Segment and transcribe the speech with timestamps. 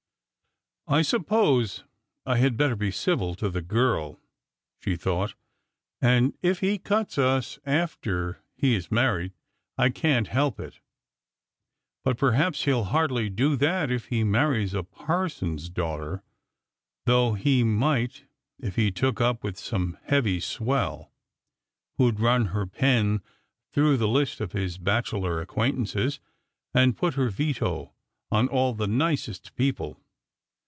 [0.91, 1.85] "I suppose
[2.25, 4.19] I had better be civil to the girl,"
[4.81, 5.35] she thought;"
[6.01, 9.31] and if he cuts us after he is married,
[9.77, 10.81] I can't help it.
[12.03, 16.23] But perhaps he'll hardly do that if he marries a parson's daughter,
[17.05, 18.25] though he might
[18.59, 21.13] if he took up with some heavy swell,
[21.95, 23.21] who'd run her pen
[23.71, 26.19] through the list of his bachelor acquaintances,
[26.73, 27.93] and put her veto
[28.29, 29.95] on all the nicest peoj^le."